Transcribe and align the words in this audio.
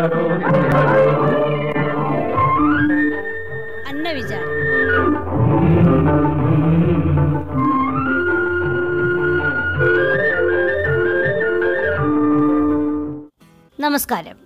അന്നവിചാരം 0.00 0.20
നമസ്കാരം. 13.80 14.36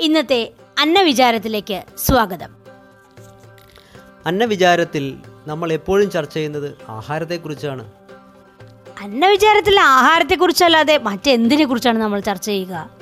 ഇന്നത്തെ 0.00 0.52
അന്നവിചാരത്തിലേക്ക് 0.80 1.82
സ്വാഗതം. 1.98 2.56
അന്നവിചാരത്തിൽ 4.26 5.18
നമ്മൾ 5.46 5.72
എപ്പോഴും 5.72 6.10
ചർച്ച 6.10 6.34
ചെയ്യുന്നത് 6.34 6.76
ആഹാരത്തെക്കുറിച്ചാണ്. 6.88 7.92
അന്നവിചാരത്തിൽ 9.00 9.80
ആഹാരത്തെക്കുറിച്ചല്ലാതെ 9.80 10.98
മറ്റെന്തിനെ 10.98 11.64
കുറിച്ചാണ് 11.64 11.98
നമ്മൾ 11.98 12.20
ചർച്ച 12.20 12.46
ചെയ്യുക? 12.46 12.99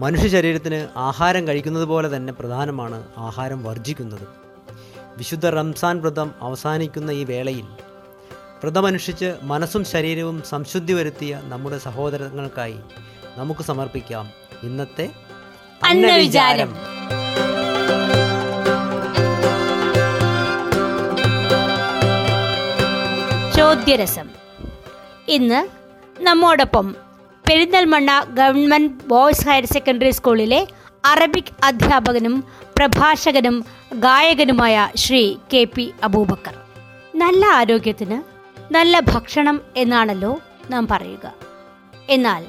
മനുഷ്യ 0.00 0.28
ശരീരത്തിന് 0.28 0.88
ആഹാരം 0.96 1.48
കഴിക്കുന്നത് 1.48 1.84
പോലെ 1.84 2.16
തന്നെ 2.16 2.32
പ്രധാനമാണ് 2.32 3.04
ആഹാരം 3.18 3.64
വർജിക്കുന്നത്. 3.64 4.28
വിശുദ്ധ 5.16 5.46
റംസാൻ 5.46 6.00
വ്രതം 6.00 6.34
അവസാനിക്കുന്ന 6.40 7.10
ഈ 7.10 7.24
വേളയിൽ 7.24 7.64
വ്രതമനുഷ്ഠിച്ച് 8.62 9.34
മനസ്സും 9.42 9.84
ശരീരവും 9.84 10.42
സംശുദ്ധി 10.42 10.92
വരുത്തിയ 10.92 11.40
നമ്മുടെ 11.44 11.78
സഹോദരങ്ങൾക്കായി 11.78 12.76
നമുക്ക് 13.36 13.60
സമർപ്പിക്കാം. 13.60 14.30
ഇന്നത്തെ 14.62 15.10
അന്നവിചാരം 15.84 16.74
ചോദ്യരസം. 23.56 24.28
ഇന്ന് 25.28 25.68
നമ്മോടൊപ്പം 26.22 27.03
Perinthalmanna 27.48 28.10
government 28.38 29.06
boys 29.08 29.46
higher 29.48 29.64
secondary 29.64 30.10
സ്കൂളിലെ 30.10 30.60
അറബിക് 31.04 31.52
അധ്യാപകനും 31.64 32.34
പ്രഭാഷകനും 32.76 33.56
ഗായകനുമായ 34.04 34.76
ശ്രീ 35.02 35.22
കെ 35.52 35.62
പി 35.74 35.84
അബൂബക്കർ. 36.02 36.54
നല്ല 37.14 37.42
ആരോഗ്യത്തിന് 37.60 38.18
നല്ല 38.76 39.00
ഭക്ഷണം 39.12 39.56
എന്നാണല്ലോ 39.76 40.32
നാം 40.70 40.88
പറയുക. 40.92 41.26
എന്നാൽ 42.08 42.42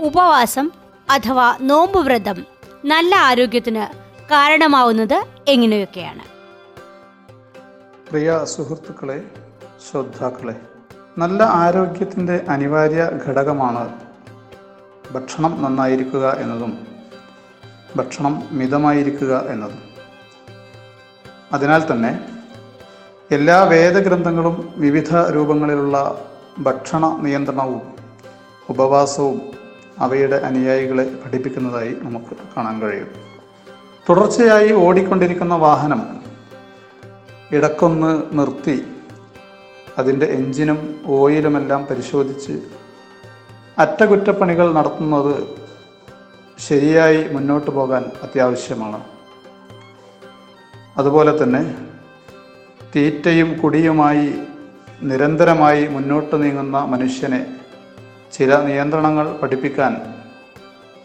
ഉപവാസം 0.00 0.66
അഥവാ 1.08 1.48
നോമ്പുവ്രതം 1.70 2.38
നല്ല 2.84 3.12
ആരോഗ്യത്തിന് 3.30 3.84
കാരണമാവുന്നത് 4.32 5.18
എങ്ങനെയൊക്കെയാണ്? 5.48 6.24
പ്രിയ 8.10 8.44
സുഹൃത്തുക്കളെ 8.44 9.18
ശ്രോതാക്കളെ 9.84 10.56
നല്ല 11.18 11.42
ആരോഗ്യത്തിന്റെ 11.64 12.36
അനിവാര്യ 12.48 13.02
ഘടകമാണ് 13.26 13.84
ഭക്ഷണം 15.12 15.62
നന്നായിരിക്കുക 15.62 16.32
എന്നതും 16.32 16.86
ഭക്ഷണം 17.96 18.42
മിതമായിരിക്കുക 18.52 19.46
എന്നതും. 19.48 19.80
അതിനാൽ 21.52 21.92
തന്നെ 21.92 22.26
എല്ലാ 23.30 23.62
വേദഗ്രന്ഥങ്ങളും 23.62 24.74
വിവിധ 24.76 25.16
രൂപങ്ങളിലുള്ള 25.16 26.24
ഭക്ഷണ 26.58 27.18
നിയന്ത്രണവും 27.20 27.82
ഉപവാസവും 28.68 29.42
അവയുടെ 29.98 30.36
അനുയായികളെ 30.36 31.20
പഠിപ്പിക്കുന്നതായി 31.24 31.96
നമുക്ക് 32.02 32.36
കാണാൻ 32.56 32.80
കഴിയും. 32.80 33.10
തുടർച്ചയായി 34.08 34.72
ഓടിക്കൊണ്ടിരിക്കുന്ന 34.72 35.54
വാഹനം 35.54 36.22
ഇടക്കൊന്ന് 37.52 38.22
നിർത്തി 38.32 38.86
അതിന്റെ 39.98 40.26
എഞ്ചിനും 40.26 41.00
ഓയിലുമെല്ലാം 41.06 41.86
പരിശോധിച്ച് 41.86 42.81
അറ്റകുറ്റപ്പണികൾ 43.82 44.72
നടത്തുന്നത് 44.72 45.34
ശരിയായി 46.58 47.20
മുന്നോട്ട് 47.32 47.70
പോകാൻ 47.70 48.02
അത്യാവശ്യമാണ്. 48.22 49.00
അതുപോലെ 50.96 51.32
തന്നെ 51.42 51.62
തീറ്റയും 52.96 53.58
കുടിയുമായി 53.58 54.26
നിരന്തരമായി 55.02 55.86
മുന്നോട്ട് 55.86 56.42
നീങ്ങുന്ന 56.42 56.78
മനുഷ്യനെ 56.84 57.40
ചില 58.32 58.60
നിയന്ത്രണങ്ങൾ 58.60 59.26
പഠിപ്പിക്കാൻ 59.36 59.92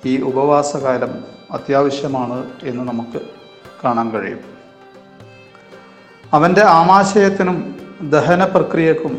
ഈ 0.06 0.14
ഉപവാസകാലം 0.22 1.14
അത്യാവശ്യമാണ് 1.52 2.38
എന്ന് 2.64 2.84
നമുക്ക് 2.84 3.22
കാണാൻ 3.84 4.10
കഴിയും. 4.10 4.44
അവന്റെ 6.34 6.64
ആമാശയത്തിനും 6.80 7.58
ദഹന 8.02 8.44
പ്രക്രിയക്കും 8.46 9.14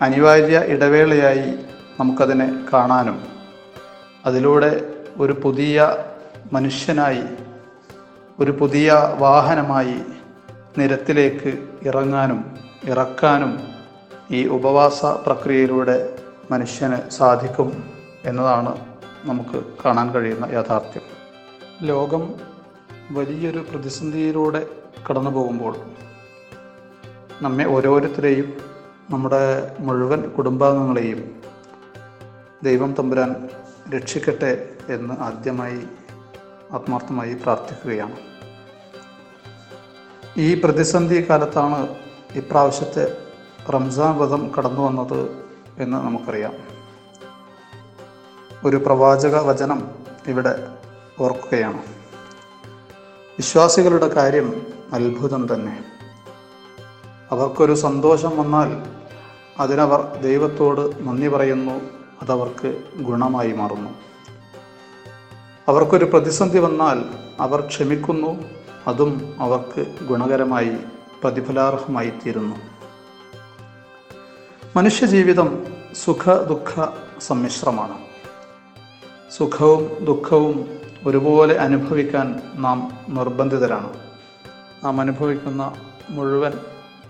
അനിവാര്യ 0.00 0.58
ഇടവേളയായി 0.74 1.50
നമുക്കതിനെ 2.00 2.66
കാണാനും 2.72 3.22
അതിലൂടെ 4.26 4.70
ഒരു 5.18 5.32
പുതിയ 5.32 5.96
മനുഷ്യനായി 6.52 7.22
ഒരു 8.40 8.50
പുതിയ 8.50 9.14
വാഹനമായി 9.18 9.96
നിരത്തിലേക്ക് 10.78 11.50
ഇറങ്ങാനും 11.82 12.40
ഇറക്കാനും 12.84 13.52
ഈ 14.30 14.46
ഉപവാസ 14.46 15.04
പ്രക്രിയയിലൂടെ 15.04 16.18
മനുഷ്യന് 16.50 17.10
സാധിക്കും 17.10 17.84
എന്നതാണ് 18.24 18.72
നമുക്ക് 19.24 19.64
കാണാൻ 19.84 20.10
കഴിയുന്ന 20.10 20.44
യാഥാർത്ഥ്യം. 20.52 21.02
ലോകം 21.82 22.34
വലിയൊരു 23.10 23.58
പ്രതിസന്ധിയിലൂടെ 23.58 24.66
കടന്നു 25.10 25.30
പോകുമ്പോൾ 25.30 25.76
നമ്മെ 27.42 27.64
ഓരോരുത്തരെയും 27.64 28.54
നമ്മുടെ 29.10 29.76
മുഴുവൻ 29.80 30.28
കുടുംബാംഗങ്ങളെയും 30.28 31.20
ദൈവം 32.64 32.94
തമ്പുരാൻ 32.98 33.48
രക്ഷിക്കട്ടെ 33.96 34.68
എന്ന് 34.88 35.14
ആദ്യമായി 35.14 35.82
ആത്മാർത്ഥമായി 36.72 37.34
പ്രാർത്ഥിക്കുകയാണ്. 37.34 38.16
ഈ 40.36 40.60
പ്രതിസന്ധി 40.64 41.30
കാലത്താണ് 41.30 41.94
ഇപ്രാവശ്യത്തെ 42.34 43.16
റംസാൻ 43.70 44.18
വ്രതം 44.18 44.50
കടന്നു 44.58 44.80
വന്നത് 44.80 45.44
എന്ന് 45.78 45.96
നമുക്കറിയാം. 45.96 46.54
ഒരു 48.64 48.76
പ്രവാചക 48.76 49.40
വചനം 49.40 49.90
ഇവിടെ 50.26 50.68
ഓർക്കുകയാണ്. 51.20 51.82
വിശ്വാസികളുടെ 53.38 54.08
കാര്യം 54.08 54.66
അത്ഭുതം 54.92 55.54
തന്നെ. 55.54 55.84
അവർക്കൊരു 57.30 57.74
സന്തോഷം 57.74 58.38
വന്നാൽ 58.38 58.70
അതിനവർ 59.58 60.16
ദൈവത്തോട് 60.22 61.08
നന്ദി 61.08 61.28
പറയുന്നു 61.28 62.03
അതവർക്ക് 62.24 62.82
ഗുണമായി 62.96 63.52
മാറുന്നു. 63.52 63.90
അവർക്കൊരു 65.68 66.04
പ്രതിസന്ധി 66.04 66.58
വന്നാൽ 66.58 67.04
അവർ 67.40 67.60
ക്ഷമിക്കുന്നു 67.66 68.44
അതും 68.86 69.34
അവർക്ക് 69.38 70.04
ഗുണകരമായി 70.04 70.76
പ്രതിഫലാർഹമായി 71.22 72.12
തീരുന്നു. 72.26 72.56
മനുഷ്യജീവിതം 74.76 75.66
സുഖ 75.94 76.30
ദുഃഖ 76.30 76.86
സമ്മിശ്രമാണ്. 77.20 77.98
സുഖവും 79.30 80.04
ദുഃഖവും 80.04 80.78
ഒരുപോലെ 81.06 81.56
അനുഭവിക്കാൻ 81.56 82.42
നാം 82.54 82.98
നിർബന്ധിതരാണ്. 83.08 83.92
നാം 84.84 85.00
അനുഭവിക്കുന്ന 85.00 85.74
മുഴുവൻ 86.10 86.52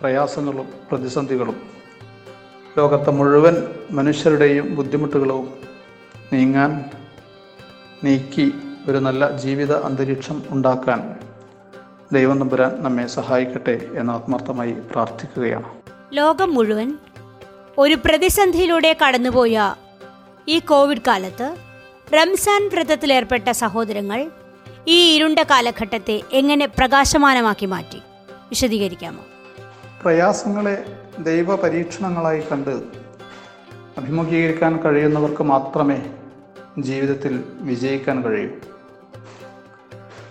പ്രയാസങ്ങളും 0.00 0.68
പ്രതിസന്ധികളും 0.90 1.73
ലോകത്തെ 2.78 3.10
മുഴുവൻ 3.10 3.56
മനുഷ്യരുടെയും 3.90 4.74
ബുദ്ധിമുട്ടുകളും 4.74 5.54
നീങ്ങാൻ 6.32 6.84
നീക്കി 8.04 8.52
ഒരു 8.88 8.98
നല്ല 8.98 9.36
ജീവിത 9.36 9.72
അന്തരീക്ഷം 9.72 10.42
ഉണ്ടാക്കാൻ 10.50 11.16
ദൈവം 12.12 12.38
നമ്പുരാൻ 12.38 12.82
നമ്മെ 12.82 13.06
സഹായിക്കട്ടെ 13.06 13.88
എന്ന് 13.98 14.12
ആത്മാർത്ഥമായി 14.12 14.72
പ്രാർത്ഥിക്കുകയാണ്. 14.72 15.68
ലോകം 16.12 16.54
മുഴുവൻ 16.54 16.98
ഒരു 17.78 17.94
പ്രതിസന്ധിയിലൂടെ 17.94 18.96
കടന്നുപോയ 19.06 19.74
ഈ 20.48 20.58
കോവിഡ് 20.58 21.06
കാലത്ത് 21.06 21.56
റംസാൻ 22.14 22.68
വ്രതത്തിലേർപ്പെട്ട 22.68 23.50
സഹോദരങ്ങൾ 23.50 24.30
ഈ 24.88 25.16
ഇരുണ്ട 25.16 25.38
കാലഘട്ടത്തെ 25.38 26.20
എങ്ങനെ 26.32 26.66
പ്രകാശമാനമാക്കി 26.66 27.66
മാറ്റി? 27.66 27.98
വിശദീകരിക്കാമോ? 28.48 29.22
പ്രയാസങ്ങളെ 30.04 30.84
ദൈവ 31.18 31.56
പരീക്ഷണങ്ങളായി 31.56 32.42
കണ്ട് 32.52 32.82
അഭിമുഖീകരിക്കാൻ 33.98 34.76
കഴിയുന്നവർക്ക് 34.76 35.42
മാത്രമേ 35.42 36.02
ജീവിതത്തിൽ 36.78 37.44
വിജയിക്കാൻ 37.60 38.22
കഴിയൂ. 38.22 38.48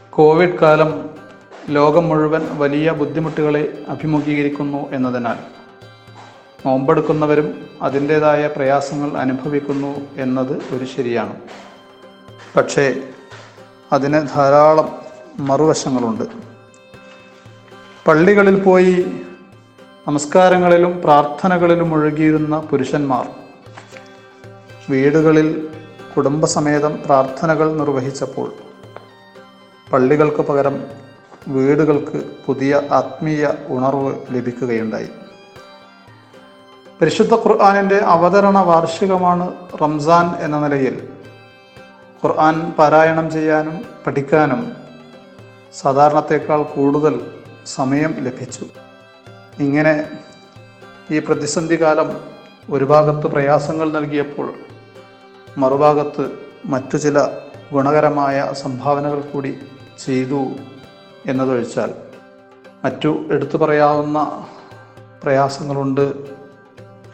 കോവിഡ് 0.09 0.59
കാലം 0.59 1.09
ലോകം 1.69 2.09
മുഴുവൻ 2.09 2.57
വലിയ 2.57 2.91
ബുദ്ധിമുട്ടുകളെ 2.91 3.85
അഭിമുഖീകരിക്കുന്നു 3.87 4.91
എന്നതിനാൽ 4.91 5.37
നോമ്പെടുക്കുന്നവരും 6.65 7.65
അതിന്റേതായ 7.81 8.47
പ്രയാസങ്ങൾ 8.47 9.17
അനുഭവിക്കുന്നു 9.17 10.07
എന്നത് 10.15 10.75
ഒരു 10.75 10.85
ശരിയാണ്. 10.85 11.35
പക്ഷേ 12.57 13.01
അതിന് 13.91 14.27
ധാരാളം 14.27 14.89
മറുവശങ്ങളുണ്ട്. 15.39 16.23
പള്ളികളിൽ 18.07 18.63
പോയി 18.63 19.21
നമസ്കാരങ്ങളിലും 20.07 21.01
പ്രാർത്ഥനകളിലും 21.01 21.93
ഒഴുകിയിരുന്ന 21.93 22.59
പുരുഷന്മാർ. 22.59 23.27
വീടുകളിൽ 24.89 25.69
കുടുംബസമേതം 26.17 26.99
പ്രാർത്ഥനകൾ 27.05 27.73
നിർവഹിച്ചപ്പോൾ 27.73 28.53
പള്ളികൾക്ക് 29.93 30.37
പകരം 30.37 30.83
വീടുകൾക്ക് 31.47 32.23
പുതിയ 32.45 32.81
ആത്മീയ 32.91 33.47
ഉണർവ് 33.67 34.15
ലഭിക്കുകയുണ്ടായി. 34.31 35.09
പരിശുദ്ധ 37.01 37.33
ഖുർആാനിന്റെ 37.33 37.97
അവതരണ 37.97 38.57
വാർഷികമാണ് 38.57 39.69
റംസാൻ 39.81 40.35
എന്ന 40.35 40.67
നിലയിൽ. 40.67 41.07
ഖുർആൻ 42.23 42.71
പാരായണം 42.71 43.31
ചെയ്യാനും 43.31 43.85
പഠിക്കാനും 44.07 44.73
സാധാരണത്തേക്കാൾ 45.73 46.63
കൂടുതൽ 46.63 47.21
സമയം 47.65 48.15
ലഭിച്ചു. 48.19 48.65
ഇങ്ങനെ 49.59 50.09
ഈ 51.11 51.19
പ്രതിസന്ധി 51.19 51.81
കാലം 51.81 52.21
ഒരു 52.69 52.85
ഭാഗത്ത് 52.85 53.27
പ്രയാസങ്ങൾ 53.27 53.91
നൽകിയപ്പോൾ 53.91 54.53
മറുഭാഗത്ത് 55.57 56.31
മറ്റു 56.65 56.97
ചില 56.97 57.23
ഗുണകരമായ 57.73 58.53
സംഭാവനകൾ 58.53 59.21
കൂടി 59.21 59.59
ചെയ്തു 60.05 60.45
എന്നതൊഴിച്ചാൽ 61.25 61.93
മറ്റു 62.85 63.25
എടുത്തു 63.31 63.57
പറയാവുന്ന 63.57 64.47
പ്രയാസങ്ങളുണ്ട് 65.23 66.13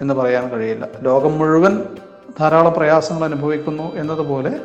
എന്ന് 0.01 0.13
പറയാൻ 0.13 0.49
കഴിയില്ല. 0.49 0.87
ലോകം 1.01 1.37
മുഴുവൻ 1.37 1.83
ധാരാളം 2.39 2.73
പ്രയാസങ്ങൾ 2.73 3.23
അനുഭവിക്കുന്നു 3.23 3.95
എന്നതുപോലെ 3.95 4.61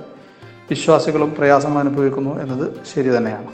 വിശ്വാസികളും 0.70 1.34
പ്രയാസങ്ങൾ 1.34 1.78
അനുഭവിക്കുന്നു 1.78 2.40
എന്നത് 2.40 2.72
ശരി 2.94 3.16
തന്നെയാണ്. 3.16 3.46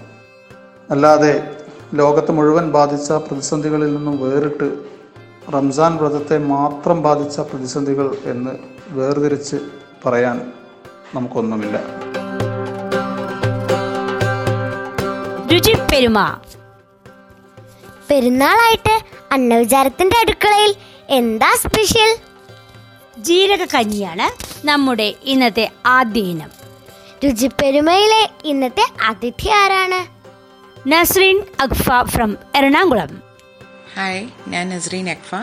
അല്ലാതെ 0.91 1.60
ലോകത്ത് 1.95 2.33
മുഴുവൻ 2.33 2.71
ബാധിച്ച 2.71 3.13
പ്രതിസന്ധികളിൽ 3.13 3.97
നിന്നും 3.97 4.31
വേറിട്ട് 4.31 4.67
റംസാൻ 5.53 5.97
വ്രതത്തെ 5.97 6.39
മാത്രം 6.39 7.03
ബാധിച്ച 7.03 7.41
പ്രതിസന്ധികൾ 7.41 8.17
എന്ന് 8.25 8.51
വേർതിരിച്ച് 8.89 9.57
പറയാൻ 10.07 10.53
നമുക്കൊന്നുമില്ല. 11.15 11.83
രുചിപ്പെരുമ 15.53 16.39
പെരുന്നാളായിട്ട് 18.11 19.01
അന്നവിചാരത്തിന്റെ 19.33 20.17
അടുക്കളയിൽ 20.19 20.75
എന്താ 21.11 21.51
സ്പെഷ്യൽ? 21.57 22.17
ജീരക 23.19 23.67
കഞ്ഞിയാണ് 23.75 24.29
നമ്മുടെ 24.67 25.15
ഇന്നത്തെ 25.25 25.73
ആദ്യ 25.87 26.21
ഇനം. 26.21 26.51
രുചിപ്പെരുമയിലെ 27.25 28.31
ഇന്നത്തെ 28.45 28.87
അതിഥി 29.09 29.49
ആരാണ്? 29.49 30.20
നസ്രീൻ 30.89 31.43
അഖ്ഫ 31.61 31.89
ഫ്രം 32.05 32.39
എറണാകുളം. 32.57 33.23
ഹായ് 33.95 34.29
ഞാൻ 34.49 34.69
നസ്രീൻ 34.69 35.11
അക്ഫ 35.11 35.35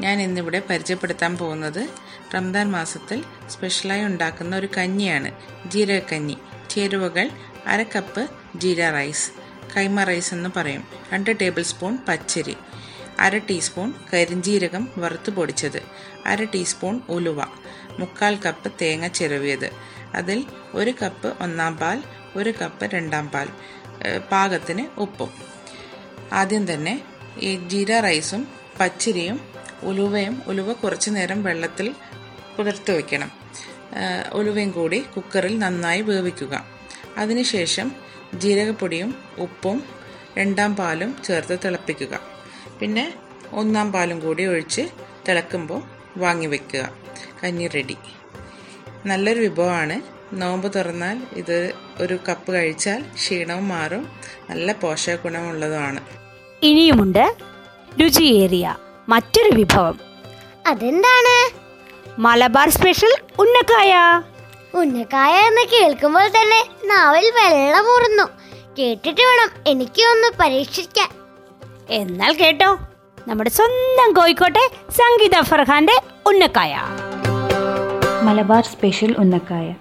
ഞാൻ 0.00 0.22
ഇന്നിവിടെ 0.22 0.62
പരിചയപ്പെടുത്താൻ 0.70 1.36
പോകുന്നത് 1.36 1.88
റംദാൻ 2.34 2.70
മാസത്തിൽ 2.70 3.24
സ്പെഷ്യലായി 3.48 4.04
ഉണ്ടാക്കുന്ന 4.04 4.56
ഒരു 4.56 4.68
കഞ്ഞിയാണ്. 4.76 5.32
ജീരകക്കഞ്ഞി 5.66 6.36
ചേരുവകൾ 6.70 7.30
അര 7.66 7.82
cup 7.82 8.28
jeera 8.56 8.90
rice 8.90 9.30
kaima 9.76 10.04
rice 10.04 10.34
എന്ന് 10.34 10.50
പറയും. 10.56 10.84
രണ്ട് 11.12 11.40
ടേബിൾ 11.40 11.62
സ്പൂൺ 11.62 11.98
പച്ചരി 12.08 12.56
അര 13.20 13.38
ടീസ്പൂൺ 13.38 13.94
കരിഞ്ജീരകം 14.12 14.88
വറുത്ത് 14.98 15.30
പൊടിച്ചത് 15.30 15.82
അര 16.26 16.44
ടീസ്പൂൺ 16.44 17.00
ഉലുവ 17.08 17.46
മുക്കാൽ 17.98 18.36
കപ്പ് 18.46 18.72
തേങ്ങ 18.82 19.06
ചിരവിയത് 19.08 19.70
അതിൽ 20.14 20.44
ഒരു 20.74 20.94
കപ്പ് 21.02 21.34
ഒന്നാം 21.40 21.76
പാൽ 21.76 22.02
ഒരു 22.36 22.54
കപ്പ് 22.62 22.84
രണ്ടാം 22.84 23.28
പാൽ 23.28 23.48
പാകത്തിന് 24.32 25.00
ഉപ്പും. 25.00 25.30
ആദ്യം 26.32 26.74
തന്നെ 26.74 26.94
ഈ 27.38 27.50
ജീര 27.68 28.00
റൈസും 28.00 28.42
പച്ചരിയും 28.80 29.40
ഉലുവയും 29.82 30.42
ഉലുവ 30.46 30.72
കുറച്ചു 30.72 31.10
നേരം 31.10 31.42
വെള്ളത്തിൽ 31.42 31.94
കുതിർത്ത് 32.58 32.90
വയ്ക്കണം 32.90 33.30
ഉലുവയും 34.32 34.70
കൂടി 34.70 34.98
കുക്കറിൽ 35.16 35.58
നന്നായി 35.58 36.00
വേവിക്കുക. 36.00 36.64
അതിനുശേഷം 37.16 37.92
ജീരകപ്പൊടിയും 38.34 39.10
ഉപ്പും 39.38 39.78
രണ്ടാം 40.38 40.76
പാലും 40.76 41.22
ചേർത്ത് 41.24 41.58
തിളപ്പിക്കുക. 41.64 42.20
പിന്നെ 42.80 43.14
ഒന്നാം 43.52 43.92
പാലും 43.92 44.20
കൂടി 44.20 44.44
ഒഴിച്ച് 44.44 44.82
തിളക്കുമ്പോൾ 45.28 45.82
വാങ്ങി 46.16 46.46
വയ്ക്കുക 46.46 46.84
കഞ്ഞി 47.44 47.66
റെഡി 47.66 47.96
നല്ലൊരു 49.06 49.40
വിഭവമാണ് 49.40 49.96
നോമ്പ് 50.32 50.72
തുറന്നാൽ 50.74 51.18
ഇത് 51.32 51.72
ഒരു 52.00 52.18
കപ്പ് 52.28 52.52
കഴിച്ചാൽ 52.52 53.02
ക്ഷീണവും 53.14 53.68
മാറും. 53.68 54.08
നല്ല 54.50 54.72
പോഷക 54.72 55.14
ഗുണമുള്ളതുമാണ് 55.14 56.00
ഇനിയുമുണ്ട് 56.62 57.34
രുചിയേറിയ 58.00 58.76
മറ്റൊരു 59.08 59.50
വിഭവം. 59.56 60.00
അതെന്താണ്? 60.66 61.62
മലബാർ 62.20 62.70
സ്പെഷ്യൽ 62.70 63.14
ഉന്നക്കായ. 63.38 64.22
ഉന്നക്കായ 64.74 65.34
എന്ന് 65.34 65.60
കേൾക്കുമ്പോൾ 65.60 66.28
തന്നെ 66.28 66.68
നാവിൽ 66.84 67.24
വെള്ളമൂറുന്നു 67.24 68.22
കേട്ടിട്ട് 68.78 69.20
വേണം 69.20 69.50
എനിക്ക് 69.66 70.02
ഒന്ന് 70.02 70.28
പരീക്ഷിക്കാൻ. 70.40 71.08
എന്നാൽ 71.90 72.34
കേട്ടോ 72.34 72.78
നമ്മുടെ 73.28 73.50
സ്വന്തം 73.50 74.12
കോഴിക്കോട്ടെ 74.12 74.70
സംഗീത 74.90 75.40
ഫർഹാന്റെ 75.40 76.02
ഉന്നക്കായ. 76.26 76.80
മലബാർ 78.22 78.64
സ്പെഷ്യൽ 78.64 79.16
ഉന്നക്കായ. 79.18 79.74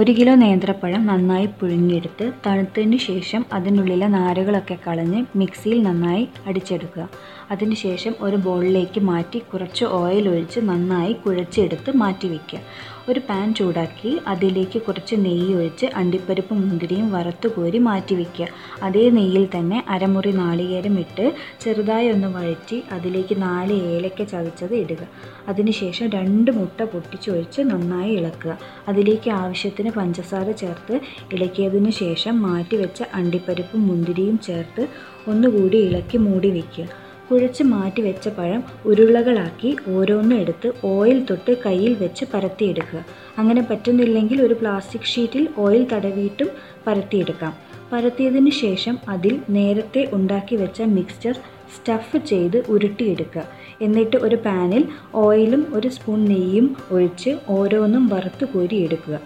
ഒരു 0.00 0.12
കിലോ 0.12 0.32
നേന്ത്രപ്പഴം 0.34 1.02
നന്നായി 1.06 1.46
പുഴുങ്ങിയെടുത്ത് 1.58 2.24
തണുത്തതിന് 2.46 2.96
ശേഷം 2.96 3.42
അതിനുള്ളിലെ 3.52 4.08
നാരുകളൊക്കെ 4.08 4.76
കളഞ്ഞ് 4.86 5.20
മിക്സിയിൽ 5.36 5.78
നന്നായി 5.82 6.24
അടിച്ചെടുക്കുക. 6.46 7.04
അതിനുശേഷം 7.50 8.14
ഒരു 8.20 8.36
ബൗളിലേക്ക് 8.36 9.00
മാറ്റി 9.00 9.38
കുറച്ച് 9.38 9.84
ഓയിൽ 9.84 10.28
ഒഴിച്ച് 10.28 10.60
നന്നായി 10.60 11.12
കുഴച്ചെടുത്ത് 11.12 11.90
മാറ്റി 11.96 12.28
വയ്ക്കുക 12.28 12.60
ഒരു 13.08 13.20
പാൻ 13.28 13.54
ചൂടാക്കി 13.54 14.20
അതിലേക്ക് 14.26 14.82
കുറച്ച് 14.82 15.14
നെയ്യ് 15.14 15.54
ഒഴിച്ച് 15.54 15.86
അണ്ടിപ്പരിപ്പും 15.86 16.68
മുന്തിരിയും 16.68 17.12
വറുത്ത് 17.12 17.48
കോരി 17.48 17.78
മാറ്റി 17.78 18.14
വയ്ക്കുക 18.14 18.48
അതേ 18.82 19.10
നെയ്യിൽ 19.10 19.48
തന്നെ 19.56 19.84
അരമുറി 19.88 20.32
നാളികേരം 20.32 20.98
ഇട്ട് 20.98 21.26
ചെറുതായി 21.60 22.08
ഒന്ന് 22.08 22.28
വഴറ്റി 22.28 22.82
അതിലേക്ക് 22.92 23.42
നാല് 23.42 23.72
ഏലക്ക 23.72 24.22
ചതച്ചത് 24.22 24.74
ഇടുക. 24.74 25.02
അതിനുശേഷം 25.48 26.10
രണ്ട് 26.10 26.50
മുട്ട 26.50 26.82
പൊട്ടിച്ചൊഴിച്ച് 26.82 27.62
നന്നായി 27.62 28.10
ഇളക്കുക. 28.10 28.58
അതിലേക്ക് 28.88 29.30
ആവശ്യത്തിന് 29.30 29.90
പഞ്ചസാര 29.90 30.50
ചേർത്ത് 30.50 31.00
ഇളക്കിയതിനു 31.32 31.90
ശേഷം 31.90 32.42
മാറ്റി 32.42 32.76
വെച്ച 32.76 33.02
അണ്ടിപ്പരിപ്പും 33.14 33.86
മുന്തിരിയും 33.86 34.38
ചേർത്ത് 34.38 34.88
ഒന്നുകൂടി 35.28 35.78
ഇളക്കി 35.78 36.18
മൂടി 36.18 36.50
വയ്ക്കുക 36.50 37.05
കുഴച്ച് 37.30 37.62
മാറ്റി 37.62 38.02
വെച്ച 38.02 38.28
പഴം 38.28 38.62
ഉരുളകളാക്കി 38.84 39.76
ഓരോന്നും 39.88 40.38
എടുത്ത് 40.38 40.72
ഓയിൽ 40.84 41.26
തൊട്ട് 41.30 41.58
കയ്യിൽ 41.66 41.94
വെച്ച് 41.94 42.24
പരത്തിയെടുക്കുക. 42.34 43.04
അങ്ങനെ 43.38 43.62
പറ്റുന്നില്ലെങ്കിൽ 43.62 44.42
ഒരു 44.42 44.54
പ്ലാസ്റ്റിക് 44.54 45.10
ഷീറ്റിൽ 45.14 45.48
ഓയിൽ 45.58 45.86
തടവിയിട്ടും 45.92 46.48
പരത്തിയെടുക്കാം. 46.86 47.54
പരത്തിയതിന് 47.92 48.50
ശേഷം 48.50 48.98
അതിൽ 49.08 49.40
നേരത്തെ 49.50 50.08
ഉണ്ടാക്കി 50.12 50.56
വെച്ച 50.56 50.82
മിക്സ്ചർ 50.82 51.36
സ്റ്റഫ് 51.76 52.16
ചെയ്ത് 52.16 52.64
ഉരുട്ടിയെടുക്കുക. 52.68 53.44
എന്നിട്ട് 53.82 54.16
ഒരു 54.16 54.36
പാനിൽ 54.36 54.88
ഓയിലും 55.14 55.66
ഒരു 55.74 55.88
സ്പൂൺ 55.88 56.24
നെയ്യും 56.24 56.76
ഒഴിച്ച് 56.90 57.36
ഓരോന്നും 57.48 58.06
വറുത്ത് 58.08 58.44
കോരിയെടുക്കുക. 58.44 59.20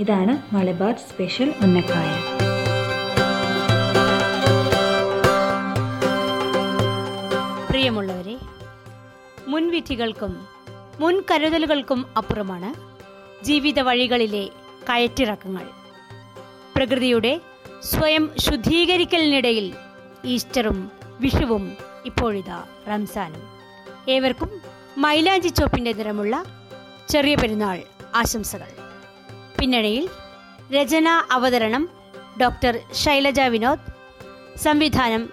ഇതാണ് 0.00 0.54
മലബാർ 0.54 0.94
സ്പെഷ്യൽ 0.94 1.52
ഉന്നക്കായ. 1.64 2.33
പ്രിയമുള്ളവരെ 7.74 8.38
മുൻവിധികൾക്കും 9.46 10.48
മുൻകരുതലുകൾക്കും 11.00 12.06
അപ്പുറമാണ് 12.16 12.68
ജീവിത 13.44 13.80
വഴികളിലെ 13.80 14.42
കയറ്റിറക്കങ്ങൾ. 14.88 15.64
പ്രകൃതിയുടെ 16.76 17.40
സ്വയം 17.82 18.30
ശുദ്ധീകരിക്കലിനിടയിൽ 18.38 19.74
ഈസ്റ്ററും 20.24 20.92
വിഷുവും 21.20 21.76
ഇപ്പോഴിതാ 22.04 22.64
റംസാനും. 22.88 23.42
ഏവർക്കും 24.08 24.60
മൈലാഞ്ചി 24.96 25.48
ചോപ്പിന്റെ 25.48 25.92
നിറമുള്ള 25.92 26.44
ചെറിയ 27.08 27.34
പെരുന്നാൾ 27.34 27.82
ആശംസകൾ. 28.14 28.70
പിന്നണിയിൽ 29.60 30.08
രചന 30.72 31.08
അവതരണം 31.08 31.88
ഡോക്ടർ 32.40 32.80
ശൈലജ 32.92 33.40
വിനോദ് 33.40 33.92
സംവിധാനം 34.58 35.28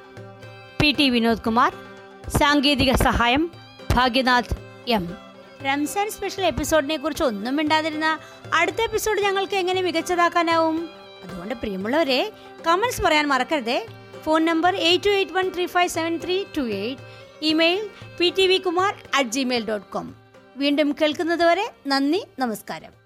പി 0.81 0.95
ടി 0.99 1.09
വിനോദ് 1.09 1.41
കുമാർ 1.41 1.90
സാങ്കേതിക 2.29 2.95
സഹായം 2.95 3.51
ഭാഗ്യനാഥ് 3.93 4.55
എം. 4.87 5.17
റംസാൻ 5.65 6.11
സ്പെഷ്യൽ 6.11 6.45
എപ്പിസോഡിനെ 6.45 6.97
കുറിച്ച് 6.97 7.23
ഒന്നും 7.23 7.55
മിണ്ടാതിരുന്ന 7.55 8.19
അടുത്ത 8.53 8.81
എപ്പിസോഡ് 8.81 9.21
ഞങ്ങൾക്ക് 9.21 9.55
എങ്ങനെ 9.55 9.81
മികച്ചതാക്കാനാവും? 9.81 10.89
അതുകൊണ്ട് 11.23 11.55
പ്രിയമുള്ളവരെ 11.55 12.31
കമൻസ് 12.67 13.01
പറയാൻ 13.01 13.27
മറക്കരുതേ. 13.27 13.87
Phone 14.25 14.45
number 14.45 14.75
eight 14.75 15.05
two 15.05 15.09
eight 15.09 15.33
one 15.33 15.51
three 15.55 15.65
five 15.65 15.89
seven 15.89 16.19
three 16.23 16.43
two 16.57 16.61
eight. 16.61 17.01
Email 17.41 17.89
P 18.17 18.33
T 18.37 18.47
V 18.47 18.57
Kumar 18.57 18.95
at 19.13 19.29
Gmail 19.29 19.67
dot 19.67 19.87
com 19.87 20.15
വീണ്ടും 20.57 20.95
കേൾക്കുന്നതുവരെ 21.01 21.71
നന്ദി 21.87 22.23
നമസ്കാരം. 22.39 23.00